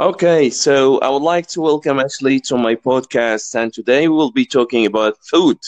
Okay, 0.00 0.48
so 0.48 1.00
I 1.00 1.08
would 1.08 1.22
like 1.22 1.48
to 1.48 1.60
welcome 1.60 1.98
Ashley 1.98 2.38
to 2.42 2.56
my 2.56 2.76
podcast, 2.76 3.56
and 3.60 3.72
today 3.72 4.06
we'll 4.06 4.30
be 4.30 4.46
talking 4.46 4.86
about 4.86 5.16
food. 5.28 5.58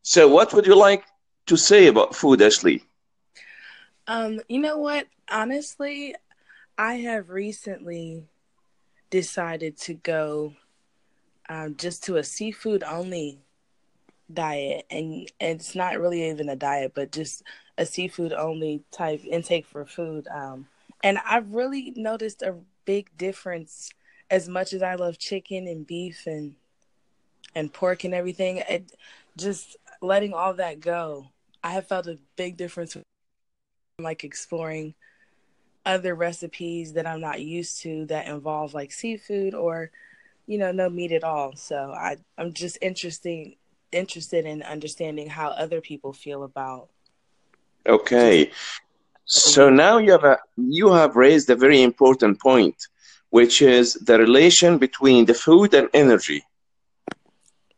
So, 0.00 0.26
what 0.26 0.54
would 0.54 0.64
you 0.64 0.74
like 0.74 1.04
to 1.48 1.56
say 1.58 1.86
about 1.86 2.14
food, 2.14 2.40
Ashley? 2.40 2.82
Um, 4.06 4.40
you 4.48 4.58
know 4.58 4.78
what? 4.78 5.06
Honestly, 5.30 6.14
I 6.78 6.94
have 6.94 7.28
recently 7.28 8.24
decided 9.10 9.76
to 9.80 9.92
go 9.92 10.54
um, 11.50 11.76
just 11.76 12.02
to 12.04 12.16
a 12.16 12.24
seafood 12.24 12.82
only 12.82 13.38
diet, 14.32 14.86
and 14.90 15.30
it's 15.40 15.74
not 15.74 16.00
really 16.00 16.30
even 16.30 16.48
a 16.48 16.56
diet, 16.56 16.92
but 16.94 17.12
just 17.12 17.42
a 17.76 17.84
seafood 17.84 18.32
only 18.32 18.82
type 18.92 19.22
intake 19.26 19.66
for 19.66 19.84
food. 19.84 20.26
Um, 20.28 20.68
and 21.04 21.18
I've 21.18 21.52
really 21.52 21.92
noticed 21.96 22.40
a 22.40 22.54
big 22.88 23.10
difference. 23.18 23.90
As 24.30 24.48
much 24.48 24.72
as 24.72 24.82
I 24.82 24.94
love 24.94 25.18
chicken 25.18 25.68
and 25.68 25.86
beef 25.86 26.26
and 26.26 26.54
and 27.54 27.70
pork 27.70 28.04
and 28.04 28.14
everything, 28.14 28.62
it, 28.68 28.92
just 29.36 29.76
letting 30.00 30.32
all 30.32 30.54
that 30.54 30.80
go, 30.80 31.28
I 31.62 31.72
have 31.72 31.86
felt 31.86 32.06
a 32.06 32.18
big 32.36 32.56
difference. 32.56 32.96
Like 33.98 34.24
exploring 34.24 34.94
other 35.84 36.14
recipes 36.14 36.94
that 36.94 37.06
I'm 37.06 37.20
not 37.20 37.42
used 37.42 37.82
to 37.82 38.06
that 38.06 38.26
involve 38.26 38.72
like 38.72 38.92
seafood 38.92 39.54
or 39.54 39.90
you 40.46 40.56
know 40.56 40.72
no 40.72 40.88
meat 40.88 41.12
at 41.12 41.24
all. 41.24 41.56
So 41.56 41.92
I 41.92 42.16
I'm 42.38 42.54
just 42.54 42.78
interesting 42.80 43.56
interested 43.92 44.46
in 44.46 44.62
understanding 44.62 45.28
how 45.28 45.48
other 45.48 45.82
people 45.82 46.14
feel 46.14 46.42
about 46.42 46.88
Okay, 47.86 48.50
so 49.28 49.68
now 49.70 49.98
you 49.98 50.12
have 50.12 50.24
a, 50.24 50.38
you 50.56 50.92
have 50.92 51.16
raised 51.16 51.50
a 51.50 51.56
very 51.56 51.82
important 51.82 52.40
point, 52.40 52.76
which 53.30 53.62
is 53.62 53.94
the 53.94 54.18
relation 54.18 54.78
between 54.78 55.26
the 55.26 55.34
food 55.34 55.74
and 55.74 55.88
energy. 55.94 56.42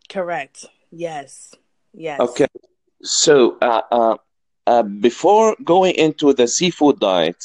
correct. 0.08 0.66
Yes. 0.90 1.54
Yes. 1.92 2.20
Okay, 2.20 2.46
so 3.02 3.58
uh, 3.60 3.82
uh, 3.90 4.16
uh, 4.66 4.82
before 4.82 5.56
going 5.64 5.94
into 5.94 6.32
the 6.32 6.46
seafood 6.46 7.00
diet, 7.00 7.36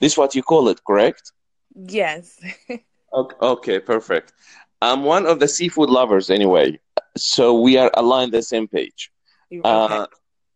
this 0.00 0.12
is 0.12 0.18
what 0.18 0.34
you 0.34 0.42
call 0.42 0.68
it, 0.68 0.82
correct? 0.84 1.32
Yes. 1.74 2.40
Okay, 3.14 3.36
okay, 3.42 3.78
perfect. 3.78 4.32
I'm 4.80 5.04
one 5.04 5.26
of 5.26 5.38
the 5.38 5.46
seafood 5.46 5.90
lovers 5.90 6.30
anyway, 6.30 6.78
so 7.14 7.60
we 7.60 7.76
are 7.76 7.90
aligned 7.92 8.32
the 8.32 8.42
same 8.42 8.66
page. 8.66 9.12
Okay. 9.52 10.06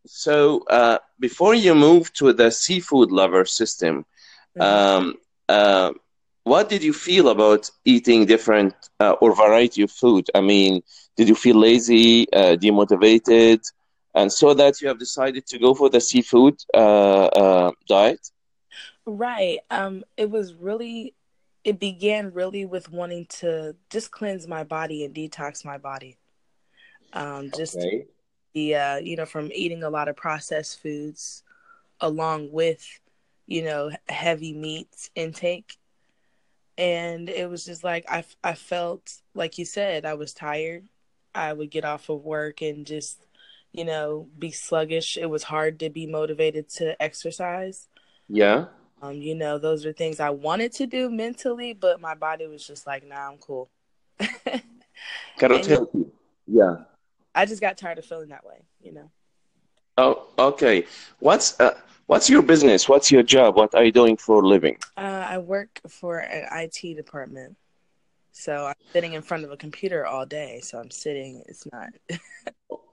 So 0.06 0.64
uh, 0.70 0.98
before 1.18 1.54
you 1.54 1.74
move 1.74 2.12
to 2.14 2.32
the 2.32 2.50
seafood 2.50 3.10
lover 3.12 3.44
system, 3.44 4.04
Mhm. 4.56 4.84
um, 4.84 5.14
uh, 5.48 5.92
what 6.44 6.68
did 6.68 6.82
you 6.82 6.92
feel 6.92 7.28
about 7.28 7.70
eating 7.84 8.26
different 8.26 8.74
uh, 9.00 9.12
or 9.20 9.34
variety 9.34 9.82
of 9.82 9.90
food? 9.90 10.26
I 10.34 10.40
mean, 10.40 10.82
did 11.16 11.28
you 11.28 11.34
feel 11.34 11.56
lazy, 11.56 12.30
uh, 12.32 12.56
demotivated, 12.56 13.60
and 14.14 14.32
so 14.32 14.54
that 14.54 14.80
you 14.80 14.88
have 14.88 14.98
decided 14.98 15.46
to 15.48 15.58
go 15.58 15.74
for 15.74 15.90
the 15.90 16.00
seafood 16.00 16.54
uh, 16.74 17.26
uh, 17.26 17.70
diet? 17.88 18.30
Right. 19.06 19.58
Um, 19.70 20.04
it 20.16 20.30
was 20.30 20.54
really, 20.54 21.14
it 21.64 21.78
began 21.78 22.32
really 22.32 22.64
with 22.64 22.90
wanting 22.90 23.26
to 23.40 23.76
just 23.90 24.10
cleanse 24.10 24.46
my 24.46 24.64
body 24.64 25.04
and 25.04 25.14
detox 25.14 25.64
my 25.64 25.78
body. 25.78 26.16
Um, 27.12 27.50
just 27.50 27.88
Okay. 27.88 28.06
The, 28.56 28.74
uh, 28.74 28.96
you 28.96 29.16
know, 29.16 29.26
from 29.26 29.50
eating 29.54 29.82
a 29.82 29.90
lot 29.90 30.08
of 30.08 30.16
processed 30.16 30.80
foods 30.80 31.42
along 32.00 32.50
with, 32.50 32.82
you 33.46 33.62
know, 33.62 33.90
heavy 34.08 34.54
meat 34.54 35.10
intake. 35.14 35.76
And 36.78 37.28
it 37.28 37.50
was 37.50 37.66
just 37.66 37.84
like, 37.84 38.06
I, 38.10 38.24
I 38.42 38.54
felt, 38.54 39.12
like 39.34 39.58
you 39.58 39.66
said, 39.66 40.06
I 40.06 40.14
was 40.14 40.32
tired. 40.32 40.86
I 41.34 41.52
would 41.52 41.70
get 41.70 41.84
off 41.84 42.08
of 42.08 42.24
work 42.24 42.62
and 42.62 42.86
just, 42.86 43.26
you 43.72 43.84
know, 43.84 44.26
be 44.38 44.50
sluggish. 44.52 45.18
It 45.18 45.28
was 45.28 45.42
hard 45.42 45.78
to 45.80 45.90
be 45.90 46.06
motivated 46.06 46.70
to 46.76 47.00
exercise. 47.00 47.88
Yeah. 48.26 48.66
Um, 49.02 49.20
you 49.20 49.34
know, 49.34 49.58
those 49.58 49.84
are 49.84 49.92
things 49.92 50.18
I 50.18 50.30
wanted 50.30 50.72
to 50.72 50.86
do 50.86 51.10
mentally, 51.10 51.74
but 51.74 52.00
my 52.00 52.14
body 52.14 52.46
was 52.46 52.66
just 52.66 52.86
like, 52.86 53.06
nah, 53.06 53.28
I'm 53.32 53.36
cool. 53.36 53.68
And- 55.38 55.66
help 55.66 55.90
you. 55.92 56.10
Yeah. 56.46 56.76
I 57.36 57.44
just 57.44 57.60
got 57.60 57.76
tired 57.76 57.98
of 57.98 58.04
feeling 58.06 58.30
that 58.30 58.44
way, 58.44 58.62
you 58.82 58.92
know. 58.92 59.10
Oh, 59.98 60.26
okay. 60.38 60.86
What's 61.20 61.60
uh, 61.60 61.78
what's 62.06 62.28
your 62.28 62.42
business? 62.42 62.88
What's 62.88 63.12
your 63.12 63.22
job? 63.22 63.56
What 63.56 63.74
are 63.74 63.84
you 63.84 63.92
doing 63.92 64.16
for 64.16 64.42
a 64.42 64.46
living? 64.46 64.78
Uh, 64.96 65.26
I 65.28 65.38
work 65.38 65.80
for 65.86 66.18
an 66.18 66.48
IT 66.52 66.96
department. 66.96 67.56
So 68.32 68.66
I'm 68.66 68.74
sitting 68.92 69.12
in 69.12 69.22
front 69.22 69.44
of 69.44 69.50
a 69.52 69.56
computer 69.56 70.06
all 70.06 70.26
day. 70.26 70.60
So 70.62 70.78
I'm 70.78 70.90
sitting, 70.90 71.42
it's 71.46 71.66
not. 71.72 71.90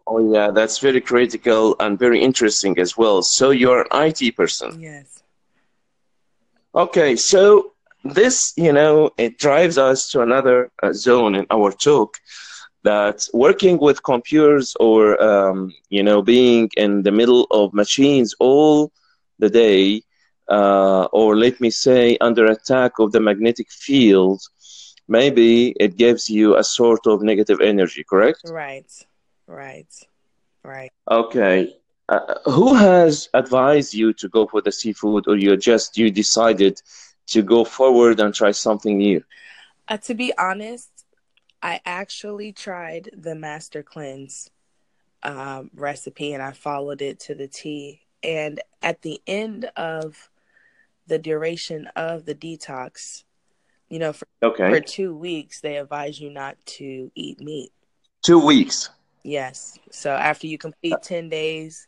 Oh, 0.06 0.34
yeah, 0.34 0.52
that's 0.52 0.80
very 0.80 1.00
critical 1.00 1.78
and 1.80 1.98
very 1.98 2.22
interesting 2.22 2.78
as 2.78 2.98
well. 2.98 3.22
So 3.24 3.52
you're 3.52 3.88
an 3.90 4.10
IT 4.10 4.36
person. 4.36 4.80
yes. 4.82 5.24
Okay, 6.76 7.16
so 7.16 7.72
this, 8.04 8.54
you 8.58 8.74
know, 8.74 9.12
it 9.18 9.38
drives 9.40 9.78
us 9.78 10.10
to 10.10 10.22
another 10.22 10.72
uh, 10.84 10.92
zone 10.92 11.36
in 11.36 11.48
our 11.50 11.72
talk 11.72 12.18
that 12.84 13.28
working 13.34 13.78
with 13.80 14.04
computers 14.04 14.76
or, 14.80 15.22
um, 15.22 15.74
you 15.90 16.04
know, 16.04 16.22
being 16.22 16.70
in 16.78 17.04
the 17.04 17.12
middle 17.12 17.48
of 17.52 17.74
machines 17.74 18.36
all 18.40 18.92
the 19.40 19.50
day, 19.50 20.02
uh, 20.50 21.06
or 21.14 21.36
let 21.38 21.60
me 21.62 21.70
say, 21.70 22.18
under 22.20 22.46
attack 22.46 23.00
of 23.00 23.12
the 23.12 23.20
magnetic 23.20 23.72
field, 23.72 24.42
maybe 25.08 25.74
it 25.80 25.98
gives 25.98 26.30
you 26.30 26.58
a 26.58 26.64
sort 26.64 27.08
of 27.08 27.22
negative 27.22 27.60
energy, 27.62 28.04
correct? 28.04 28.42
Right. 28.50 28.92
Right. 29.48 29.94
Right. 30.64 30.92
Okay. 31.10 31.76
Uh, 32.10 32.36
who 32.46 32.74
has 32.74 33.30
advised 33.34 33.94
you 33.94 34.14
to 34.14 34.28
go 34.28 34.46
for 34.46 34.62
the 34.62 34.72
seafood, 34.72 35.26
or 35.28 35.38
you 35.38 35.56
just 35.56 35.98
you 35.98 36.12
decided 36.12 36.82
to 37.28 37.42
go 37.42 37.64
forward 37.64 38.20
and 38.20 38.34
try 38.34 38.52
something 38.52 38.98
new? 38.98 39.24
Uh, 39.88 39.98
to 39.98 40.14
be 40.14 40.34
honest, 40.38 40.90
I 41.64 41.80
actually 41.86 42.52
tried 42.52 43.10
the 43.18 43.36
Master 43.36 43.82
Cleanse 43.82 44.52
um, 45.24 45.72
recipe 45.74 46.34
and 46.34 46.44
I 46.44 46.52
followed 46.52 47.02
it 47.02 47.22
to 47.22 47.36
the 47.36 47.48
T. 47.48 48.02
And 48.22 48.62
at 48.82 49.02
the 49.02 49.22
end 49.26 49.72
of 49.78 50.30
the 51.08 51.18
duration 51.18 51.88
of 51.96 52.26
the 52.26 52.36
detox, 52.36 53.24
you 53.88 54.00
know, 54.00 54.12
for, 54.12 54.28
for 54.42 54.82
two 54.82 55.16
weeks, 55.16 55.62
they 55.62 55.78
advise 55.78 56.20
you 56.20 56.30
not 56.30 56.58
to 56.66 57.10
eat 57.16 57.40
meat. 57.40 57.72
Two 58.24 58.46
weeks. 58.46 58.90
Yes. 59.24 59.80
So 59.90 60.12
after 60.12 60.48
you 60.48 60.58
complete 60.58 60.96
10 61.02 61.30
days 61.30 61.88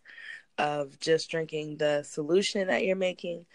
of 0.57 0.97
just 1.01 1.29
drinking 1.29 1.77
the 1.77 2.03
solution 2.03 2.67
that 2.67 2.85
you're 2.85 2.95
making, 2.95 3.45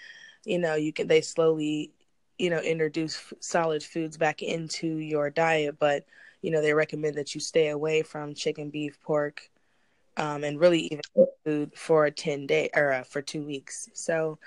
you 0.45 0.59
know, 0.59 0.75
you 0.75 0.93
can, 0.93 1.07
they 1.07 1.23
slowly, 1.23 1.93
you 2.41 2.51
know, 2.51 2.61
introduce 2.61 3.17
f- 3.17 3.35
solid 3.41 3.83
foods 3.83 4.17
back 4.17 4.43
into 4.43 4.89
your 4.99 5.31
diet. 5.31 5.79
But, 5.79 6.05
you 6.43 6.51
know, 6.51 6.63
they 6.63 6.75
recommend 6.75 7.17
that 7.17 7.35
you 7.35 7.41
stay 7.41 7.69
away 7.69 8.03
from 8.03 8.35
chicken, 8.35 8.71
beef, 8.71 9.01
pork, 9.03 9.51
um, 10.17 10.45
and 10.45 10.61
really 10.61 10.81
even 10.83 11.03
food 11.45 11.73
for 11.77 12.07
a 12.07 12.11
10 12.11 12.47
day 12.47 12.71
or 12.75 12.93
uh, 12.93 13.05
for 13.05 13.23
two 13.23 13.45
weeks. 13.45 13.89
So 13.95 14.39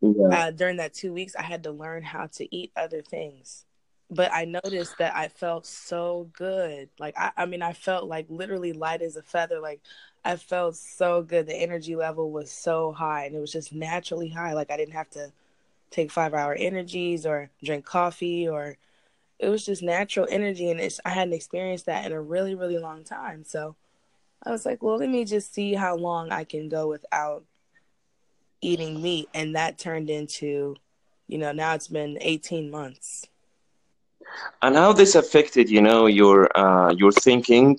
Yeah. 0.00 0.28
uh, 0.30 0.50
during 0.50 0.76
that 0.78 0.94
two 0.94 1.12
weeks, 1.12 1.36
I 1.36 1.42
had 1.42 1.64
to 1.64 1.72
learn 1.72 2.02
how 2.02 2.26
to 2.34 2.56
eat 2.56 2.72
other 2.76 3.02
things. 3.02 3.64
But 4.10 4.32
I 4.32 4.44
noticed 4.44 4.98
that 4.98 5.16
I 5.16 5.28
felt 5.28 5.66
so 5.66 6.30
good. 6.34 6.90
Like 6.98 7.14
I, 7.18 7.32
I 7.36 7.46
mean, 7.46 7.62
I 7.62 7.72
felt 7.72 8.08
like 8.08 8.26
literally 8.28 8.72
light 8.74 9.02
as 9.02 9.16
a 9.16 9.22
feather. 9.22 9.60
Like 9.60 9.80
I 10.24 10.36
felt 10.36 10.76
so 10.76 11.22
good. 11.22 11.46
The 11.46 11.56
energy 11.56 11.96
level 11.96 12.30
was 12.30 12.50
so 12.52 12.92
high, 12.92 13.24
and 13.26 13.34
it 13.34 13.40
was 13.40 13.52
just 13.52 13.72
naturally 13.72 14.28
high. 14.28 14.52
Like 14.52 14.70
I 14.70 14.76
didn't 14.76 14.94
have 14.94 15.10
to 15.10 15.32
take 15.92 16.10
five 16.10 16.34
hour 16.34 16.54
energies 16.54 17.26
or 17.26 17.50
drink 17.62 17.84
coffee, 17.84 18.48
or 18.48 18.76
it 19.38 19.48
was 19.48 19.64
just 19.64 19.82
natural 19.82 20.26
energy, 20.30 20.70
and 20.70 20.80
it's 20.80 21.00
I 21.04 21.10
hadn't 21.10 21.34
experienced 21.34 21.86
that 21.86 22.06
in 22.06 22.12
a 22.12 22.20
really, 22.20 22.54
really 22.54 22.78
long 22.78 23.04
time. 23.04 23.44
So 23.44 23.76
I 24.44 24.50
was 24.50 24.66
like, 24.66 24.82
well, 24.82 24.98
let 24.98 25.08
me 25.08 25.24
just 25.24 25.54
see 25.54 25.74
how 25.74 25.96
long 25.96 26.32
I 26.32 26.44
can 26.44 26.68
go 26.68 26.88
without 26.88 27.44
eating 28.60 29.02
meat, 29.02 29.28
and 29.34 29.54
that 29.56 29.78
turned 29.78 30.10
into, 30.10 30.76
you 31.28 31.38
know, 31.38 31.52
now 31.52 31.74
it's 31.74 31.88
been 31.88 32.18
18 32.20 32.70
months. 32.70 33.26
And 34.62 34.76
how 34.76 34.92
this 34.92 35.14
affected, 35.14 35.68
you 35.68 35.82
know, 35.82 36.06
your 36.06 36.56
uh, 36.56 36.92
your 36.92 37.12
thinking 37.12 37.78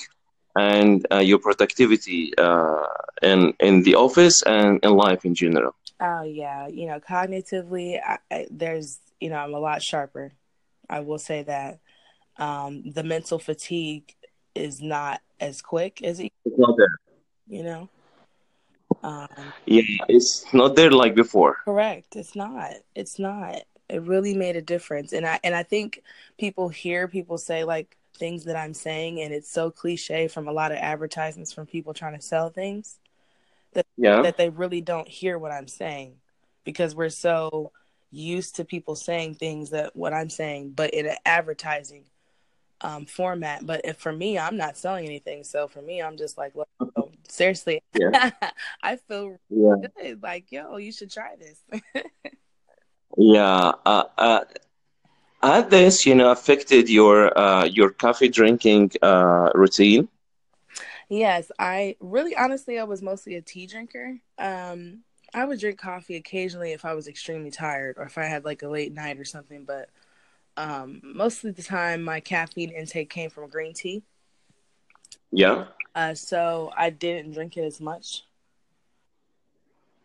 and 0.56 1.06
uh, 1.12 1.20
your 1.20 1.40
productivity 1.40 2.34
uh, 2.38 2.86
in 3.22 3.54
in 3.60 3.84
the 3.84 3.96
office 3.96 4.44
and 4.44 4.80
in 4.84 4.92
life 4.92 5.26
in 5.26 5.34
general. 5.34 5.74
Oh 6.00 6.24
yeah, 6.24 6.68
you 6.68 6.88
know, 6.88 7.00
cognitively, 7.00 8.00
I, 8.04 8.18
I, 8.30 8.48
there's, 8.52 9.00
you 9.20 9.30
know, 9.30 9.38
I'm 9.38 9.54
a 9.54 9.60
lot 9.60 9.82
sharper. 9.82 10.34
I 10.90 11.00
will 11.02 11.20
say 11.20 11.44
that. 11.44 11.80
Um, 12.38 12.92
the 12.92 13.04
mental 13.04 13.38
fatigue 13.40 14.16
is 14.56 14.82
not 14.82 15.22
as 15.40 15.62
quick 15.62 16.02
as 16.04 16.20
it, 16.20 16.32
It's 16.46 16.58
not 16.58 16.76
there. 16.78 16.88
you 17.48 17.64
know. 17.64 17.90
Um, 19.04 19.28
Yeah, 19.66 19.84
it's 20.08 20.52
not 20.54 20.76
there 20.76 20.92
like 20.92 21.16
before. 21.16 21.58
correct. 21.66 22.16
It's 22.16 22.36
not. 22.36 22.72
It's 22.96 23.20
not. 23.20 23.64
It 23.90 24.02
really 24.02 24.34
made 24.36 24.56
a 24.56 24.62
difference. 24.62 25.14
And 25.14 25.26
I 25.26 25.40
and 25.44 25.54
I 25.56 25.64
think 25.64 26.02
people 26.40 26.70
hear 26.70 27.08
people 27.08 27.38
say 27.38 27.64
like 27.64 27.98
things 28.18 28.46
that 28.46 28.56
I'm 28.56 28.74
saying 28.74 29.20
and 29.22 29.34
it's 29.34 29.52
so 29.52 29.72
cliche 29.72 30.28
from 30.28 30.48
a 30.48 30.52
lot 30.52 30.72
of 30.72 30.78
advertisements 30.78 31.52
from 31.52 31.66
people 31.66 31.94
trying 31.94 32.16
to 32.16 32.22
sell 32.22 32.50
things 32.50 33.00
that 33.76 33.86
Yeah. 33.98 34.22
that 34.22 34.38
they 34.38 34.50
really 34.50 34.82
don't 34.82 35.08
hear 35.08 35.38
what 35.38 35.52
I'm 35.52 35.68
saying 35.68 36.16
because 36.64 36.96
we're 36.96 37.10
so 37.10 37.72
used 38.12 38.56
to 38.58 38.66
people 38.66 38.96
saying 38.96 39.36
things 39.36 39.72
that 39.72 39.96
what 39.96 40.14
I'm 40.14 40.30
saying 40.30 40.72
but 40.76 40.94
in 40.94 41.06
an 41.08 41.18
advertising 41.26 42.06
um, 42.82 43.06
format. 43.06 43.66
But 43.66 43.82
if 43.86 43.98
for 43.98 44.12
me, 44.12 44.38
I'm 44.38 44.58
not 44.58 44.78
selling 44.78 45.06
anything. 45.06 45.44
So 45.44 45.68
for 45.68 45.82
me, 45.82 46.02
I'm 46.02 46.18
just 46.18 46.38
like, 46.38 46.54
look, 46.56 46.68
seriously, 47.30 47.82
Yeah. 47.94 48.32
I 48.84 48.98
feel 48.98 49.38
Yeah. 49.50 49.76
good. 49.98 50.22
Like, 50.22 50.52
yo, 50.52 50.78
you 50.78 50.92
should 50.92 51.12
try 51.12 51.36
this. 51.38 51.62
Yeah. 53.16 53.74
Uh, 53.86 54.04
uh, 54.18 54.40
had 55.44 55.70
this, 55.70 56.06
you 56.06 56.16
know, 56.16 56.32
affected 56.32 56.90
your 56.90 57.38
uh, 57.38 57.66
your 57.66 57.92
coffee 57.92 58.30
drinking 58.30 58.92
uh, 59.02 59.50
routine? 59.54 60.08
Yes, 61.10 61.52
I 61.60 61.96
really, 62.00 62.36
honestly, 62.36 62.80
I 62.80 62.84
was 62.84 63.02
mostly 63.02 63.36
a 63.36 63.42
tea 63.42 63.68
drinker. 63.68 64.20
Um, 64.38 65.00
I 65.34 65.46
would 65.46 65.60
drink 65.60 65.80
coffee 65.80 66.16
occasionally 66.16 66.74
if 66.74 66.86
I 66.86 66.94
was 66.94 67.08
extremely 67.08 67.52
tired 67.52 67.98
or 67.98 68.04
if 68.04 68.18
I 68.18 68.26
had 68.26 68.46
like 68.46 68.62
a 68.62 68.68
late 68.68 68.94
night 68.94 69.18
or 69.18 69.26
something. 69.26 69.66
But 69.66 69.90
um, 70.58 71.02
most 71.04 71.44
of 71.44 71.56
the 71.56 71.64
time, 71.64 72.04
my 72.04 72.20
caffeine 72.20 72.70
intake 72.70 73.10
came 73.10 73.30
from 73.30 73.50
green 73.50 73.74
tea. 73.74 74.04
Yeah. 75.32 75.66
Uh, 75.96 76.14
so 76.14 76.72
I 76.76 76.90
didn't 76.90 77.34
drink 77.34 77.58
it 77.58 77.64
as 77.64 77.82
much. 77.82 78.24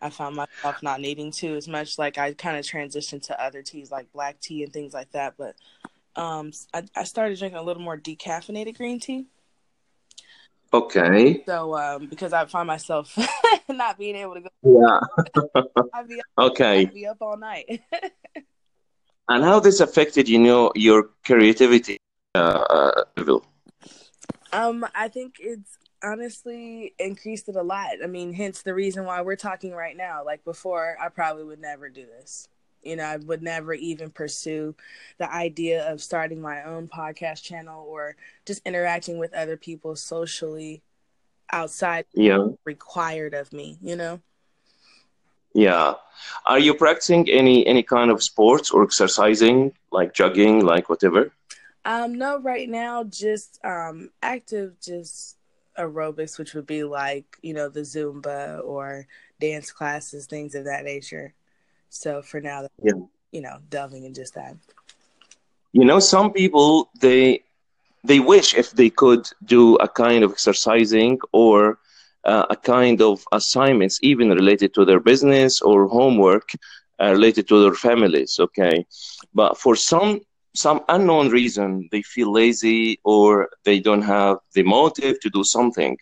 I 0.01 0.11
found 0.11 0.37
myself 0.37 0.83
not 0.83 1.01
needing 1.01 1.31
to 1.33 1.57
as 1.57 1.67
much. 1.67 1.99
Like 1.99 2.19
I 2.19 2.33
kind 2.33 2.57
of 2.57 2.65
transitioned 2.65 3.23
to 3.27 3.43
other 3.43 3.63
teas 3.63 3.91
like 3.91 4.13
black 4.13 4.41
tea 4.41 4.63
and 4.63 4.73
things 4.73 4.95
like 4.95 5.11
that. 5.13 5.35
But 5.37 5.57
um, 6.17 6.53
I, 6.73 6.85
I 6.95 7.05
started 7.05 7.39
drinking 7.39 7.59
a 7.59 7.63
little 7.63 7.83
more 7.83 7.99
decaffeinated 7.99 8.77
green 8.77 9.01
tea. 9.01 9.27
Okay. 10.73 11.43
So 11.47 11.77
um, 11.77 12.07
because 12.07 12.33
I 12.33 12.45
find 12.45 12.67
myself 12.67 13.17
not 13.69 13.99
being 13.99 14.17
able 14.17 14.35
to 14.35 14.41
go, 14.43 14.49
Yeah. 14.63 15.01
I'd 15.95 16.09
be, 16.09 16.21
Okay. 16.39 16.81
I'd 16.83 16.95
be 16.95 17.07
up 17.07 17.19
all 17.21 17.37
night. 17.37 17.81
And 19.31 19.45
how 19.45 19.61
this 19.61 19.81
affected, 19.81 20.29
you 20.29 20.39
know, 20.39 20.73
your 20.75 21.11
creativity 21.25 21.99
uh, 22.35 22.39
uh, 22.39 23.05
level? 23.17 23.45
um, 24.53 24.87
I 24.95 25.09
think 25.09 25.37
it's 25.39 25.77
honestly 26.03 26.95
increased 26.99 27.49
it 27.49 27.57
a 27.57 27.63
lot. 27.63 27.91
I 28.03 28.07
mean, 28.07 28.33
hence 28.33 28.63
the 28.63 28.75
reason 28.75 29.05
why 29.05 29.21
we're 29.23 29.37
talking 29.37 29.73
right 29.73 29.97
now. 29.97 30.25
Like 30.25 30.45
before, 30.45 30.97
I 31.01 31.09
probably 31.09 31.45
would 31.45 31.61
never 31.61 31.89
do 31.89 32.07
this. 32.07 32.49
You 32.83 32.97
know, 32.97 33.05
I 33.05 33.17
would 33.17 33.43
never 33.43 33.73
even 33.75 34.11
pursue 34.11 34.75
the 35.19 35.33
idea 35.33 35.91
of 35.91 36.03
starting 36.03 36.41
my 36.41 36.63
own 36.63 36.89
podcast 36.89 37.43
channel 37.43 37.85
or 37.89 38.17
just 38.47 38.63
interacting 38.67 39.19
with 39.19 39.35
other 39.35 39.57
people 39.57 39.97
socially 39.97 40.83
outside 41.51 42.07
Yeah. 42.13 42.49
required 42.65 43.35
of 43.35 43.53
me, 43.53 43.79
you 43.83 43.97
know? 43.97 44.21
Yeah. 45.55 45.95
Are 46.47 46.59
you 46.59 46.75
practicing 46.75 47.29
any 47.31 47.67
any 47.67 47.83
kind 47.83 48.11
of 48.11 48.23
sports 48.23 48.71
or 48.71 48.83
exercising, 48.85 49.73
like 49.91 50.13
jogging, 50.15 50.65
like 50.65 50.89
whatever? 50.89 51.33
Um, 51.85 52.19
no, 52.19 52.39
right 52.41 52.69
now, 52.69 53.05
just 53.05 53.59
um, 53.65 54.11
active, 54.23 54.81
just 54.81 55.37
aerobics, 55.79 56.39
which 56.39 56.55
would 56.55 56.67
be 56.67 56.85
like, 56.85 57.39
you 57.43 57.55
know, 57.55 57.69
the 57.69 57.81
Zumba 57.81 58.63
or 58.65 59.07
dance 59.41 59.71
classes, 59.73 60.27
things 60.27 60.55
of 60.55 60.65
that 60.65 60.85
nature. 60.85 61.35
So 61.89 62.23
for 62.23 62.41
now, 62.41 62.67
Yeah. 62.83 62.93
you 63.33 63.41
know, 63.41 63.59
delving 63.69 64.05
in 64.05 64.15
just 64.15 64.35
that. 64.35 64.57
You 65.73 65.85
know, 65.85 65.99
some 66.01 66.33
people 66.33 66.91
they 67.01 67.43
they 68.05 68.21
wish 68.21 68.55
if 68.55 68.71
they 68.73 68.91
could 68.91 69.29
do 69.45 69.77
a 69.77 69.89
kind 69.89 70.25
of 70.25 70.33
exercising 70.33 71.19
or 71.33 71.79
uh, 72.25 72.47
a 72.51 72.57
kind 72.57 73.01
of 73.03 73.25
assignments, 73.33 73.99
even 74.03 74.31
related 74.31 74.75
to 74.75 74.85
their 74.85 75.01
business 75.01 75.61
or 75.61 75.87
homework, 75.89 76.49
uh, 77.01 77.11
related 77.13 77.49
to 77.49 77.63
their 77.63 77.75
families. 77.75 78.39
Okay, 78.41 78.87
but 79.35 79.59
for 79.59 79.75
some 79.77 80.21
some 80.55 80.81
unknown 80.89 81.29
reason, 81.31 81.89
they 81.93 82.03
feel 82.03 82.33
lazy 82.33 82.99
or 83.05 83.49
they 83.65 83.79
don't 83.81 84.03
have 84.03 84.39
the 84.55 84.63
motive 84.63 85.21
to 85.21 85.31
do 85.31 85.45
something. 85.45 85.97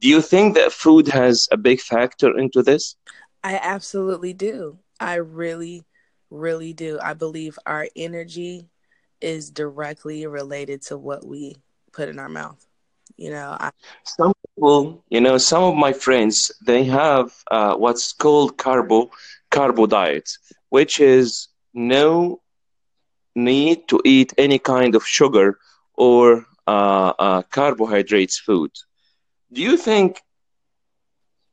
Do 0.00 0.08
you 0.08 0.20
think 0.20 0.54
that 0.54 0.72
food 0.72 1.08
has 1.08 1.48
a 1.50 1.56
big 1.56 1.80
factor 1.80 2.36
into 2.38 2.62
this? 2.62 2.96
I 3.42 3.54
absolutely 3.62 4.32
do. 4.32 4.78
I 5.00 5.14
really, 5.16 5.84
really 6.30 6.72
do. 6.72 6.98
I 7.02 7.14
believe 7.14 7.58
our 7.66 7.86
energy 7.96 8.68
is 9.20 9.50
directly 9.50 10.26
related 10.26 10.82
to 10.82 10.96
what 10.98 11.24
we 11.26 11.56
put 11.92 12.08
in 12.08 12.18
our 12.18 12.28
mouth. 12.28 12.66
You 13.16 13.30
know, 13.30 13.56
I, 13.58 13.70
Some 14.04 14.32
people, 14.46 15.04
you 15.08 15.20
know, 15.20 15.38
some 15.38 15.62
of 15.62 15.74
my 15.74 15.92
friends, 15.92 16.52
they 16.66 16.84
have 16.84 17.32
uh, 17.50 17.74
what's 17.76 18.12
called 18.12 18.56
carbo 18.56 19.10
carbo 19.50 19.86
diet, 19.86 20.28
which 20.70 21.00
is 21.00 21.48
no 21.74 22.40
need 23.34 23.88
to 23.88 24.00
eat 24.04 24.32
any 24.38 24.58
kind 24.58 24.94
of 24.94 25.06
sugar 25.06 25.58
or 25.94 26.46
uh, 26.66 27.12
uh, 27.18 27.42
carbohydrates 27.42 28.38
food. 28.38 28.70
Do 29.52 29.60
you 29.62 29.76
think 29.76 30.22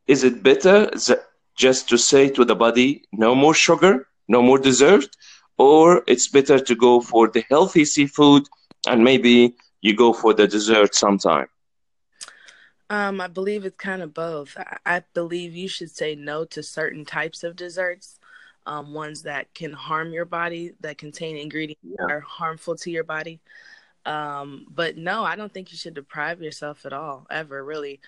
is 0.08 0.24
it 0.24 0.44
better 0.44 0.90
th- 0.92 1.20
just 1.56 1.90
to 1.90 1.98
say 1.98 2.30
to 2.30 2.46
the 2.46 2.56
body, 2.56 3.04
no 3.12 3.36
more 3.36 3.54
sugar, 3.54 4.08
no 4.28 4.42
more 4.42 4.58
dessert, 4.60 5.06
or 5.58 6.04
it's 6.08 6.28
better 6.28 6.60
to 6.60 6.76
go 6.76 7.00
for 7.02 7.28
the 7.28 7.44
healthy 7.50 7.86
seafood 7.86 8.44
and 8.88 9.04
maybe 9.04 9.56
you 9.82 9.96
go 9.96 10.14
for 10.14 10.34
the 10.34 10.48
dessert 10.48 10.96
sometime? 10.96 11.48
um, 12.90 13.22
I 13.22 13.28
believe 13.28 13.66
it's 13.66 13.78
kind 13.78 14.02
of 14.02 14.14
both. 14.14 14.56
I, 14.86 15.04
believe 15.14 15.56
you 15.56 15.68
should 15.68 15.90
say 15.90 16.16
no 16.16 16.46
to 16.46 16.62
certain 16.62 17.06
types 17.06 17.44
of 17.44 17.56
desserts, 17.56 18.20
um, 18.66 18.94
ones 18.94 19.24
that 19.24 19.54
can 19.54 19.74
harm 19.74 20.14
your 20.14 20.26
body, 20.26 20.74
that 20.82 20.98
contain 20.98 21.38
ingredients 21.38 21.82
Yeah. 21.84 21.96
that 22.00 22.12
are 22.14 22.20
harmful 22.20 22.76
to 22.76 22.92
your 22.92 23.04
body. 23.04 23.40
Um, 24.06 24.68
but 24.70 24.98
no, 24.98 25.24
I 25.24 25.36
don't 25.36 25.52
think 25.52 25.72
you 25.72 25.78
should 25.78 25.94
deprive 25.94 26.42
yourself 26.42 26.86
at 26.86 26.94
all, 26.94 27.26
ever, 27.32 27.64
really. 27.64 28.00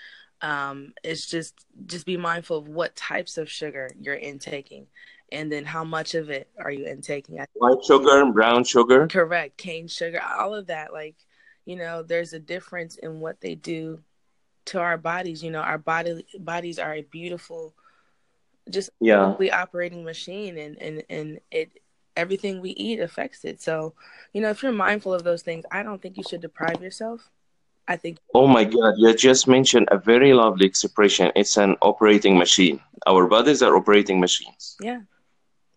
Um, 0.45 0.93
it's 1.03 1.25
just 1.25 1.65
just 1.87 2.05
be 2.05 2.17
mindful 2.17 2.57
of 2.57 2.67
what 2.67 2.95
types 2.95 3.39
of 3.39 3.49
sugar 3.49 3.89
you're 3.99 4.13
intaking, 4.13 4.85
and 5.31 5.51
then 5.51 5.65
how 5.65 5.83
much 5.83 6.13
of 6.13 6.29
it 6.29 6.47
are 6.59 6.69
you 6.69 6.85
intaking. 6.85 7.39
White 7.55 7.83
sugar, 7.83 8.21
and 8.21 8.31
brown 8.31 8.63
sugar. 8.63 9.07
Correct. 9.07 9.57
Cane 9.57 9.87
sugar, 9.87 10.21
all 10.21 10.53
of 10.53 10.67
that. 10.67 10.93
Like, 10.93 11.15
you 11.65 11.75
know, 11.75 12.03
there's 12.03 12.33
a 12.33 12.39
difference 12.39 12.95
in 12.95 13.21
what 13.21 13.41
they 13.41 13.55
do 13.55 14.03
to 14.65 14.79
our 14.79 14.99
bodies. 14.99 15.43
You 15.43 15.49
know, 15.49 15.61
our 15.61 15.79
body 15.79 16.23
bodies 16.39 16.77
are 16.77 16.93
a 16.93 17.01
beautiful, 17.01 17.73
just 18.69 18.91
Yeah. 18.99 19.33
we 19.39 19.49
operating 19.49 20.03
machine, 20.03 20.59
and 20.59 20.79
and 20.79 21.03
and 21.09 21.39
it 21.49 21.71
everything 22.15 22.61
we 22.61 22.69
eat 22.69 22.99
affects 22.99 23.43
it. 23.45 23.63
So, 23.63 23.95
you 24.31 24.41
know, 24.41 24.51
if 24.51 24.61
you're 24.61 24.71
mindful 24.71 25.11
of 25.11 25.23
those 25.23 25.41
things, 25.41 25.65
I 25.71 25.81
don't 25.81 26.01
think 26.01 26.17
you 26.17 26.23
should 26.23 26.41
deprive 26.41 26.83
yourself. 26.83 27.31
I 27.87 27.95
think, 27.97 28.17
Oh 28.33 28.47
my 28.47 28.63
God, 28.63 28.93
you 28.97 29.13
just 29.13 29.47
mentioned 29.47 29.87
a 29.91 29.97
very 29.97 30.33
lovely 30.33 30.65
expression. 30.65 31.31
It's 31.35 31.57
an 31.57 31.75
operating 31.81 32.37
machine. 32.37 32.79
Our 33.07 33.27
bodies 33.27 33.61
are 33.61 33.75
operating 33.75 34.19
machines. 34.19 34.75
yeah, 34.81 35.01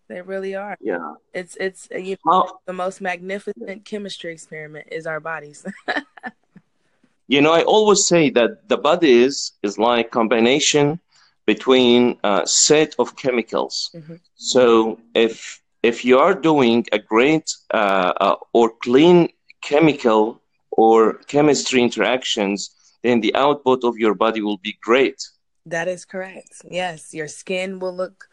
they 0.07 0.21
really 0.21 0.55
are. 0.55 0.75
Yeah. 0.81 1.13
It's 1.33 1.55
it's 1.59 1.87
uh, 1.93 1.97
you 1.97 2.15
know, 2.25 2.31
How, 2.31 2.59
the 2.65 2.73
most 2.73 2.99
magnificent 3.01 3.85
chemistry 3.85 4.31
experiment 4.33 4.87
is 4.91 5.05
our 5.05 5.19
bodies. 5.19 5.63
you 7.27 7.41
know, 7.41 7.53
I 7.53 7.61
always 7.63 8.07
say 8.07 8.29
that 8.31 8.67
the 8.69 8.77
body 8.77 9.23
is 9.23 9.51
is 9.61 9.77
like 9.77 10.09
combination 10.11 10.99
between 11.45 12.17
a 12.23 12.41
set 12.45 12.95
of 12.99 13.15
chemicals. 13.15 13.91
Mhm. 13.95 14.19
So 14.35 14.99
if 15.13 15.61
if 15.83 16.03
you 16.03 16.17
are 16.19 16.33
doing 16.33 16.85
a 16.91 16.99
great 16.99 17.47
uh, 17.73 18.11
uh, 18.25 18.35
or 18.53 18.71
clean 18.83 19.29
chemical 19.61 20.41
or 20.71 21.13
chemistry 21.27 21.81
interactions, 21.81 22.71
then 23.03 23.21
the 23.21 23.33
output 23.35 23.83
of 23.83 23.97
your 23.97 24.13
body 24.13 24.41
will 24.41 24.57
be 24.57 24.77
great. 24.81 25.21
That 25.65 25.87
is 25.87 26.05
correct. 26.05 26.61
Yes, 26.69 27.13
your 27.13 27.27
skin 27.27 27.79
will 27.79 27.95
look 27.95 28.27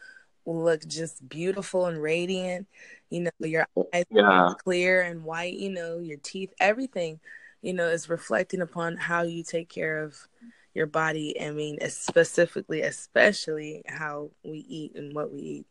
will 0.45 0.63
look 0.63 0.85
just 0.87 1.27
beautiful 1.27 1.85
and 1.87 2.01
radiant. 2.01 2.67
You 3.09 3.21
know, 3.21 3.31
your 3.39 3.67
eyes 3.93 4.05
Yeah. 4.09 4.53
clear 4.63 5.01
and 5.01 5.23
white. 5.23 5.53
You 5.55 5.69
know, 5.71 5.99
your 5.99 6.17
teeth, 6.17 6.53
everything. 6.59 7.19
You 7.61 7.73
know, 7.73 7.87
is 7.89 8.09
reflecting 8.09 8.61
upon 8.61 8.97
how 8.97 9.23
you 9.23 9.43
take 9.43 9.67
care 9.69 10.03
of 10.03 10.15
your 10.73 10.85
body. 10.85 11.39
I 11.41 11.51
mean, 11.51 11.79
specifically, 11.89 12.81
especially 12.81 13.83
how 13.87 14.31
we 14.43 14.59
eat 14.59 14.95
and 14.95 15.13
what 15.13 15.33
we 15.33 15.39
eat. 15.41 15.67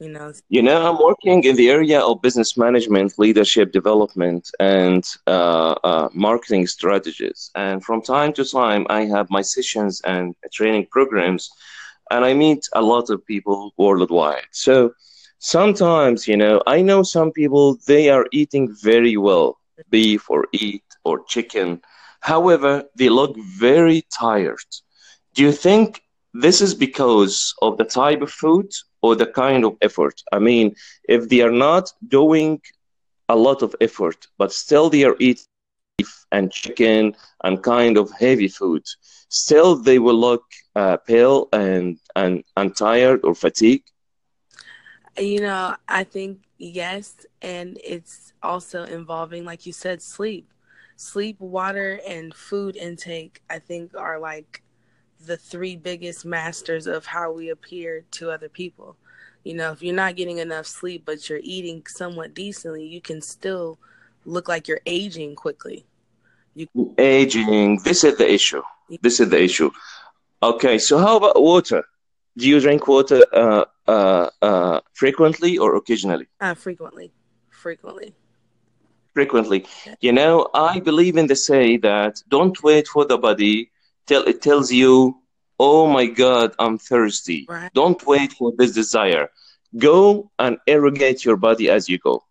You 0.00 0.08
know, 0.08 0.32
You 0.48 0.62
know, 0.62 0.88
I'm 0.88 0.98
working 0.98 1.44
in 1.44 1.56
the 1.56 1.68
area 1.68 2.00
of 2.00 2.22
business 2.22 2.56
management, 2.56 3.18
leadership 3.18 3.70
development, 3.70 4.50
and 4.58 5.04
uh, 5.26 5.74
uh, 5.84 6.08
marketing 6.14 6.66
strategies. 6.66 7.50
And 7.54 7.84
from 7.84 8.00
time 8.00 8.32
to 8.34 8.44
time, 8.44 8.86
I 8.88 9.04
have 9.04 9.28
my 9.28 9.42
sessions 9.42 10.00
and 10.06 10.34
training 10.52 10.86
programs, 10.90 11.50
and 12.10 12.24
I 12.24 12.32
meet 12.32 12.66
a 12.74 12.80
lot 12.80 13.10
of 13.10 13.26
people 13.26 13.74
worldwide. 13.76 14.48
So 14.52 14.92
sometimes, 15.38 16.26
you 16.26 16.36
know, 16.38 16.62
I 16.66 16.80
know 16.80 17.02
some 17.02 17.30
people 17.30 17.76
they 17.86 18.08
are 18.08 18.26
eating 18.32 18.74
very 18.82 19.18
well, 19.18 19.58
beef 19.90 20.30
or 20.30 20.46
eat 20.52 20.84
or 21.04 21.24
chicken. 21.28 21.82
However, 22.20 22.84
they 22.96 23.10
look 23.10 23.36
very 23.58 24.06
tired. 24.18 24.70
Do 25.34 25.42
you 25.42 25.52
think 25.52 26.00
this 26.32 26.62
is 26.62 26.74
because 26.74 27.54
of 27.60 27.76
the 27.76 27.84
type 27.84 28.22
of 28.22 28.30
food 28.30 28.70
or 29.02 29.16
the 29.16 29.26
kind 29.26 29.64
of 29.64 29.76
effort? 29.80 30.22
I 30.32 30.38
mean, 30.38 30.74
if 31.08 31.28
they 31.28 31.40
are 31.40 31.52
not 31.52 31.92
doing 32.08 32.60
a 33.28 33.36
lot 33.36 33.62
of 33.62 33.74
effort, 33.80 34.26
but 34.38 34.52
still 34.52 34.90
they 34.90 35.04
are 35.04 35.16
eating 35.18 35.46
beef 35.98 36.26
and 36.32 36.50
chicken 36.50 37.14
and 37.44 37.62
kind 37.62 37.96
of 37.96 38.10
heavy 38.12 38.48
food, 38.48 38.84
still 39.28 39.76
they 39.76 39.98
will 39.98 40.18
look 40.18 40.44
uh, 40.76 40.96
pale 40.98 41.48
and, 41.52 41.98
and, 42.16 42.44
and 42.56 42.76
tired 42.76 43.20
or 43.24 43.34
fatigued? 43.34 43.90
You 45.18 45.40
know, 45.40 45.76
I 45.88 46.04
think 46.04 46.40
yes, 46.58 47.26
and 47.42 47.78
it's 47.84 48.32
also 48.42 48.84
involving, 48.84 49.44
like 49.44 49.66
you 49.66 49.72
said, 49.72 50.02
sleep. 50.02 50.52
Sleep, 50.96 51.40
water, 51.40 52.00
and 52.06 52.34
food 52.34 52.76
intake, 52.76 53.42
I 53.48 53.58
think, 53.58 53.94
are 53.96 54.18
like 54.18 54.62
the 55.26 55.36
three 55.36 55.76
biggest 55.76 56.24
masters 56.24 56.86
of 56.86 57.06
how 57.06 57.32
we 57.32 57.50
appear 57.50 58.04
to 58.12 58.30
other 58.30 58.48
people. 58.48 58.96
You 59.44 59.54
know, 59.54 59.72
if 59.72 59.82
you're 59.82 59.94
not 59.94 60.16
getting 60.16 60.38
enough 60.38 60.66
sleep, 60.66 61.04
but 61.04 61.28
you're 61.28 61.40
eating 61.42 61.82
somewhat 61.86 62.34
decently, 62.34 62.86
you 62.86 63.00
can 63.00 63.20
still 63.20 63.78
look 64.24 64.48
like 64.48 64.68
you're 64.68 64.80
aging 64.86 65.34
quickly. 65.34 65.86
You 66.54 66.66
aging. 66.98 67.80
This 67.84 68.04
is 68.04 68.16
the 68.18 68.30
issue. 68.30 68.62
This 69.02 69.20
is 69.20 69.28
the 69.28 69.42
issue. 69.42 69.70
Okay, 70.42 70.78
so 70.78 70.98
how 70.98 71.16
about 71.16 71.40
water? 71.40 71.84
Do 72.36 72.48
you 72.48 72.60
drink 72.60 72.86
water 72.86 73.24
uh, 73.32 73.64
uh, 73.86 74.30
uh, 74.42 74.80
frequently 74.94 75.58
or 75.58 75.76
occasionally? 75.76 76.26
Uh, 76.40 76.54
frequently, 76.54 77.12
frequently. 77.50 78.14
Frequently. 79.14 79.66
You 80.00 80.12
know, 80.12 80.48
I 80.54 80.80
believe 80.80 81.16
in 81.16 81.26
the 81.26 81.36
say 81.36 81.76
that 81.78 82.22
don't 82.28 82.62
wait 82.62 82.88
for 82.88 83.04
the 83.04 83.18
body 83.18 83.70
till 84.06 84.22
it 84.24 84.42
tells 84.42 84.72
you, 84.72 85.20
"Oh 85.58 85.86
my 85.86 86.06
God, 86.06 86.54
I'm 86.58 86.78
thirsty." 86.78 87.46
Right. 87.48 87.72
Don't 87.74 88.04
wait 88.06 88.32
for 88.32 88.52
this 88.56 88.72
desire. 88.72 89.30
Go 89.76 90.30
and 90.38 90.58
irrigate 90.66 91.24
your 91.24 91.36
body 91.36 91.70
as 91.70 91.88
you 91.88 91.98
go. 91.98 92.24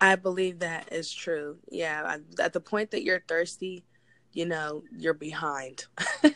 I 0.00 0.16
believe 0.16 0.60
that 0.60 0.92
is 0.92 1.12
true. 1.12 1.58
Yeah, 1.70 2.18
at 2.38 2.52
the 2.52 2.60
point 2.60 2.90
that 2.90 3.02
you're 3.02 3.22
thirsty, 3.26 3.84
you 4.32 4.46
know, 4.46 4.82
you're 4.96 5.14
behind. 5.14 5.86
yeah, 6.22 6.32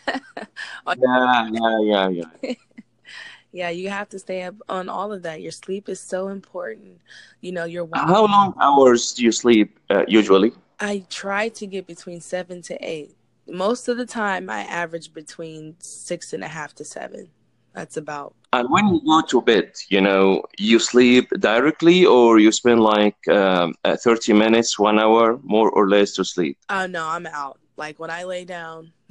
yeah, 0.87 1.79
yeah, 1.83 2.09
yeah. 2.09 2.55
yeah, 3.53 3.71
you 3.71 3.89
have 3.89 4.09
to 4.11 4.19
stay 4.19 4.43
up 4.43 4.55
on 4.69 4.89
all 4.89 5.13
of 5.13 5.23
that. 5.23 5.41
Your 5.43 5.53
sleep 5.53 5.89
is 5.89 6.01
so 6.01 6.29
important. 6.29 7.01
You 7.41 7.53
know, 7.53 7.65
your 7.65 7.89
how 7.95 8.27
long 8.27 8.55
hours 8.61 9.13
do 9.15 9.25
you 9.25 9.33
sleep 9.33 9.79
uh, 9.91 10.05
usually? 10.09 10.53
I 10.79 11.05
try 11.09 11.49
to 11.51 11.67
get 11.67 11.87
between 11.87 12.21
seven 12.21 12.63
to 12.63 12.77
eight. 12.87 13.16
Most 13.49 13.89
of 13.89 13.97
the 13.97 14.07
time, 14.07 14.51
I 14.51 14.61
average 14.63 15.13
between 15.13 15.77
six 15.79 16.33
and 16.33 16.43
a 16.43 16.49
half 16.49 16.75
to 16.75 16.85
seven. 16.85 17.29
That's 17.75 17.97
about. 17.97 18.35
And 18.53 18.71
when 18.71 18.89
you 18.89 19.03
go 19.05 19.21
to 19.21 19.43
bed, 19.43 19.73
you 19.91 20.01
know, 20.01 20.43
you 20.57 20.79
sleep 20.79 21.29
directly, 21.39 22.07
or 22.07 22.39
you 22.39 22.51
spend 22.51 22.81
like 22.81 23.17
um, 23.29 23.75
uh, 23.85 23.97
thirty 23.97 24.33
minutes, 24.33 24.79
one 24.79 24.99
hour, 24.99 25.39
more 25.43 25.71
or 25.71 25.89
less 25.89 26.13
to 26.13 26.25
sleep. 26.25 26.57
Oh 26.71 26.79
uh, 26.79 26.87
no, 26.87 27.07
I'm 27.07 27.27
out. 27.27 27.59
Like 27.77 27.99
when 27.99 28.11
I 28.11 28.25
lay 28.25 28.45
down. 28.45 28.93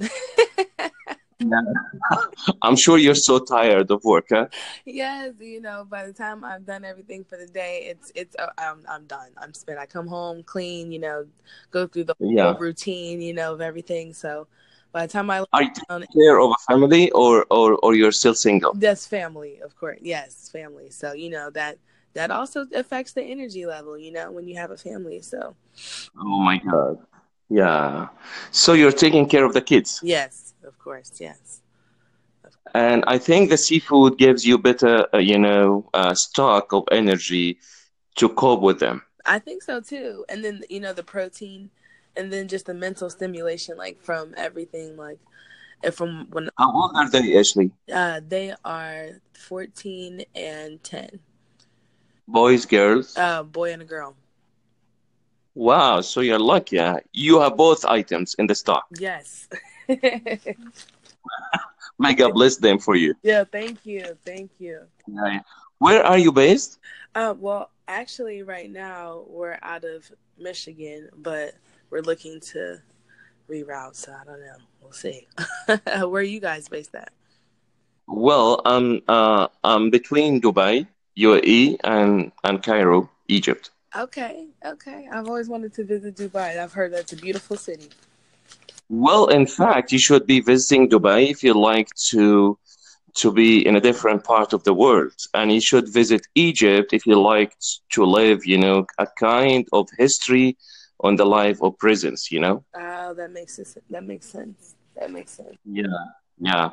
Yeah. 1.38 1.60
I'm 2.62 2.76
sure 2.76 2.98
you're 2.98 3.14
so 3.14 3.38
tired 3.38 3.90
of 3.90 4.02
work, 4.04 4.26
huh? 4.30 4.46
Yes, 4.84 5.34
you 5.38 5.60
know, 5.60 5.86
by 5.88 6.06
the 6.06 6.12
time 6.12 6.44
I've 6.44 6.64
done 6.64 6.84
everything 6.84 7.24
for 7.24 7.36
the 7.36 7.46
day, 7.46 7.86
it's 7.90 8.10
it's 8.14 8.36
uh, 8.36 8.48
I'm 8.56 8.84
I'm 8.88 9.04
done. 9.04 9.30
I'm 9.36 9.52
spent. 9.52 9.78
I 9.78 9.86
come 9.86 10.06
home, 10.06 10.42
clean, 10.42 10.92
you 10.92 10.98
know, 10.98 11.26
go 11.70 11.86
through 11.86 12.04
the 12.04 12.14
yeah. 12.18 12.52
whole 12.52 12.60
routine, 12.60 13.20
you 13.20 13.34
know, 13.34 13.52
of 13.52 13.60
everything. 13.60 14.14
So 14.14 14.46
by 14.92 15.06
the 15.06 15.12
time 15.12 15.28
I 15.30 15.44
are 15.52 15.62
you 15.62 15.70
taking 15.74 16.06
care 16.18 16.40
of 16.40 16.50
a 16.50 16.72
family 16.72 17.10
or 17.10 17.44
or 17.50 17.74
or 17.82 17.94
you're 17.94 18.12
still 18.12 18.34
single? 18.34 18.72
That's 18.74 19.06
family, 19.06 19.60
of 19.60 19.76
course. 19.76 19.98
Yes, 20.00 20.48
family. 20.48 20.90
So 20.90 21.12
you 21.12 21.28
know 21.28 21.50
that 21.50 21.78
that 22.14 22.30
also 22.30 22.66
affects 22.74 23.12
the 23.12 23.22
energy 23.22 23.66
level. 23.66 23.98
You 23.98 24.12
know, 24.12 24.30
when 24.30 24.48
you 24.48 24.56
have 24.56 24.70
a 24.70 24.78
family. 24.78 25.20
So. 25.20 25.54
Oh 26.18 26.40
my 26.40 26.56
God. 26.58 26.98
Yeah. 27.50 28.08
So 28.50 28.72
you're 28.72 28.90
taking 28.90 29.28
care 29.28 29.44
of 29.44 29.52
the 29.52 29.60
kids. 29.60 30.00
Yes 30.02 30.46
of 30.66 30.78
course, 30.78 31.12
yes. 31.20 31.62
And 32.74 33.04
I 33.06 33.18
think 33.18 33.50
the 33.50 33.56
seafood 33.56 34.18
gives 34.18 34.44
you 34.44 34.58
better, 34.58 35.06
uh, 35.14 35.18
you 35.18 35.38
know, 35.38 35.88
uh, 35.94 36.14
stock 36.14 36.72
of 36.72 36.84
energy 36.92 37.58
to 38.16 38.28
cope 38.28 38.60
with 38.60 38.80
them. 38.80 39.02
I 39.24 39.38
think 39.38 39.62
so 39.62 39.80
too. 39.80 40.24
And 40.28 40.44
then 40.44 40.62
you 40.68 40.80
know 40.80 40.92
the 40.92 41.02
protein, 41.02 41.70
and 42.16 42.32
then 42.32 42.48
just 42.48 42.66
the 42.66 42.74
mental 42.74 43.10
stimulation, 43.10 43.76
like 43.76 44.00
from 44.00 44.34
everything, 44.36 44.96
like 44.96 45.18
from 45.92 46.28
when. 46.30 46.50
How 46.58 46.72
old 46.72 46.92
are 46.94 47.10
they, 47.10 47.36
Ashley? 47.36 47.70
Uh, 47.92 48.20
they 48.26 48.54
are 48.64 49.20
fourteen 49.32 50.24
and 50.34 50.82
ten. 50.82 51.18
Boys, 52.28 52.66
girls. 52.66 53.16
Uh, 53.16 53.42
boy 53.42 53.72
and 53.72 53.82
a 53.82 53.84
girl. 53.84 54.14
Wow, 55.54 56.02
so 56.02 56.20
you're 56.20 56.38
lucky. 56.38 56.78
You 57.12 57.40
have 57.40 57.56
both 57.56 57.84
items 57.86 58.34
in 58.38 58.46
the 58.46 58.54
stock. 58.54 58.84
Yes. 58.98 59.48
May 61.98 62.14
God 62.14 62.32
bless 62.32 62.56
them 62.56 62.78
for 62.78 62.94
you. 62.94 63.14
Yeah, 63.22 63.44
thank 63.44 63.86
you. 63.86 64.16
Thank 64.24 64.50
you. 64.58 64.82
Where 65.78 66.04
are 66.04 66.18
you 66.18 66.32
based? 66.32 66.78
Uh, 67.14 67.34
well, 67.38 67.70
actually, 67.88 68.42
right 68.42 68.70
now 68.70 69.24
we're 69.28 69.58
out 69.62 69.84
of 69.84 70.10
Michigan, 70.38 71.08
but 71.16 71.54
we're 71.90 72.02
looking 72.02 72.40
to 72.40 72.80
reroute. 73.48 73.96
So 73.96 74.12
I 74.12 74.24
don't 74.24 74.40
know. 74.40 74.56
We'll 74.82 74.92
see. 74.92 75.26
Where 75.66 76.20
are 76.20 76.22
you 76.22 76.40
guys 76.40 76.68
based 76.68 76.94
at? 76.94 77.12
Well, 78.06 78.62
I'm 78.64 79.02
uh, 79.08 79.48
I'm 79.64 79.90
between 79.90 80.40
Dubai, 80.40 80.86
UAE, 81.18 81.78
and 81.84 82.32
and 82.44 82.62
Cairo, 82.62 83.10
Egypt. 83.28 83.70
Okay, 83.96 84.48
okay. 84.64 85.08
I've 85.10 85.26
always 85.26 85.48
wanted 85.48 85.72
to 85.74 85.84
visit 85.84 86.16
Dubai. 86.16 86.58
I've 86.58 86.72
heard 86.72 86.92
that's 86.92 87.12
a 87.12 87.16
beautiful 87.16 87.56
city. 87.56 87.88
Well, 88.88 89.26
in 89.26 89.46
fact, 89.46 89.92
you 89.92 89.98
should 89.98 90.26
be 90.26 90.40
visiting 90.40 90.88
Dubai 90.88 91.30
if 91.30 91.42
you 91.42 91.54
like 91.54 91.88
to 92.10 92.58
to 93.16 93.32
be 93.32 93.66
in 93.66 93.76
a 93.76 93.80
different 93.80 94.24
part 94.24 94.52
of 94.52 94.62
the 94.64 94.74
world, 94.74 95.18
and 95.32 95.50
you 95.50 95.60
should 95.60 95.88
visit 95.88 96.26
Egypt 96.34 96.92
if 96.92 97.06
you 97.06 97.18
like 97.18 97.56
to 97.92 98.04
live, 98.04 98.44
you 98.44 98.58
know, 98.58 98.86
a 98.98 99.06
kind 99.18 99.66
of 99.72 99.88
history 99.96 100.56
on 101.00 101.16
the 101.16 101.24
life 101.24 101.58
of 101.62 101.78
prisons. 101.78 102.28
You 102.30 102.40
know. 102.40 102.64
Oh, 102.76 103.14
that 103.14 103.32
makes 103.32 103.56
sense. 103.56 103.76
That 103.90 104.04
makes 104.04 104.26
sense. 104.26 104.74
That 104.96 105.10
makes 105.10 105.32
sense. 105.32 105.56
Yeah. 105.64 105.86
Yeah. 106.38 106.70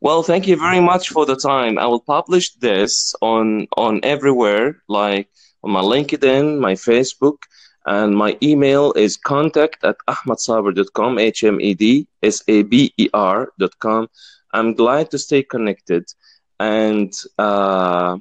Well, 0.00 0.22
thank 0.22 0.46
you 0.46 0.56
very 0.56 0.80
much 0.80 1.10
for 1.10 1.26
the 1.26 1.36
time. 1.36 1.78
I 1.78 1.86
will 1.86 2.00
publish 2.00 2.54
this 2.54 3.14
on 3.20 3.66
on 3.76 4.00
everywhere, 4.02 4.82
like 4.88 5.28
on 5.62 5.70
my 5.70 5.82
LinkedIn, 5.82 6.58
my 6.58 6.74
Facebook, 6.74 7.38
and 7.86 8.16
my 8.16 8.36
email 8.42 8.92
is 8.92 9.16
contact 9.16 9.84
at 9.84 9.96
ahmedsaber.com, 10.08 11.18
H-M-E-D-S-A-B-E-R.com. 11.18 14.08
I'm 14.54 14.74
glad 14.74 15.10
to 15.10 15.18
stay 15.18 15.42
connected 15.42 16.04
and 16.60 17.12
uh, 17.38 18.18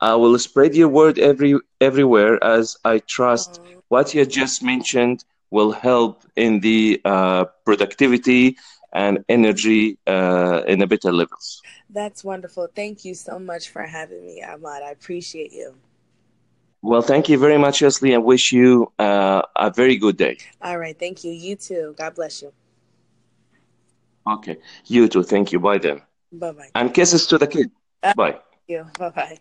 I 0.00 0.14
will 0.14 0.38
spread 0.38 0.74
your 0.74 0.88
word 0.88 1.18
every 1.18 1.58
everywhere 1.80 2.42
as 2.44 2.76
I 2.84 2.98
trust 2.98 3.60
what 3.88 4.14
you 4.14 4.26
just 4.26 4.62
mentioned 4.62 5.24
will 5.50 5.72
help 5.72 6.24
in 6.36 6.60
the 6.60 7.00
uh, 7.04 7.46
productivity 7.64 8.56
and 8.92 9.24
energy 9.28 9.98
uh, 10.06 10.62
in 10.66 10.82
a 10.82 10.86
better 10.86 11.12
levels. 11.12 11.62
That's 11.90 12.22
wonderful. 12.22 12.68
Thank 12.74 13.04
you 13.04 13.14
so 13.14 13.38
much 13.38 13.70
for 13.70 13.82
having 13.82 14.26
me, 14.26 14.42
Ahmed. 14.42 14.82
I 14.82 14.90
appreciate 14.90 15.52
you. 15.52 15.74
Well, 16.80 17.02
thank 17.02 17.28
you 17.28 17.38
very 17.38 17.58
much, 17.58 17.82
Leslie, 17.82 18.14
and 18.14 18.24
wish 18.24 18.52
you 18.52 18.92
uh, 18.98 19.42
a 19.56 19.70
very 19.70 19.96
good 19.96 20.16
day. 20.16 20.38
All 20.62 20.78
right. 20.78 20.98
Thank 20.98 21.24
you. 21.24 21.32
You 21.32 21.56
too. 21.56 21.94
God 21.98 22.14
bless 22.14 22.42
you. 22.42 22.52
Okay. 24.26 24.58
You 24.86 25.08
too. 25.08 25.22
Thank 25.22 25.52
you. 25.52 25.58
Bye 25.58 25.78
then. 25.78 26.02
Bye 26.32 26.52
bye. 26.52 26.68
And 26.74 26.92
kisses 26.94 27.26
to 27.28 27.38
the 27.38 27.46
kid. 27.46 27.70
Uh, 28.02 28.12
bye. 28.14 28.38
you. 28.68 28.86
Bye 28.98 29.10
bye. 29.10 29.38